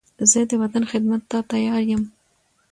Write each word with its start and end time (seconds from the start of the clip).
زه 0.31 0.39
د 0.49 0.51
وطن 0.61 0.83
خدمت 0.91 1.21
ته 1.31 1.37
تیار 1.51 1.81
یم. 1.91 2.03